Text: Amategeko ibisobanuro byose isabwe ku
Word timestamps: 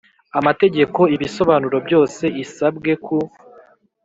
Amategeko 0.39 0.99
ibisobanuro 1.15 1.77
byose 1.87 2.23
isabwe 2.43 2.91
ku 3.05 3.17